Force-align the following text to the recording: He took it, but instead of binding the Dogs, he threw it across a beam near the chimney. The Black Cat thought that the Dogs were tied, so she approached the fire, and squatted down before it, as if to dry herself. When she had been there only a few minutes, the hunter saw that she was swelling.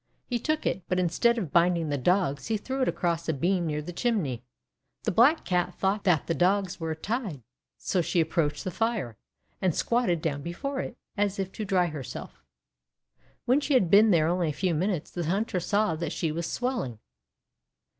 He 0.25 0.39
took 0.39 0.65
it, 0.65 0.81
but 0.89 0.97
instead 0.99 1.37
of 1.37 1.51
binding 1.51 1.89
the 1.89 1.95
Dogs, 1.99 2.47
he 2.47 2.57
threw 2.57 2.81
it 2.81 2.87
across 2.87 3.29
a 3.29 3.33
beam 3.33 3.67
near 3.67 3.83
the 3.83 3.93
chimney. 3.93 4.43
The 5.03 5.11
Black 5.11 5.45
Cat 5.45 5.75
thought 5.75 6.05
that 6.05 6.25
the 6.25 6.33
Dogs 6.33 6.79
were 6.79 6.95
tied, 6.95 7.43
so 7.77 8.01
she 8.01 8.19
approached 8.19 8.63
the 8.63 8.71
fire, 8.71 9.15
and 9.61 9.75
squatted 9.75 10.19
down 10.19 10.41
before 10.41 10.79
it, 10.79 10.97
as 11.17 11.37
if 11.37 11.51
to 11.51 11.65
dry 11.65 11.85
herself. 11.85 12.41
When 13.45 13.61
she 13.61 13.75
had 13.75 13.91
been 13.91 14.09
there 14.09 14.27
only 14.27 14.49
a 14.49 14.53
few 14.53 14.73
minutes, 14.73 15.11
the 15.11 15.25
hunter 15.25 15.59
saw 15.59 15.93
that 15.95 16.11
she 16.13 16.31
was 16.31 16.47
swelling. 16.51 16.97